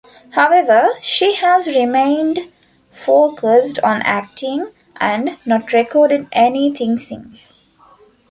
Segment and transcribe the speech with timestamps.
[0.31, 2.51] However, she has remained
[2.91, 7.53] focused on acting, and not recorded anything since.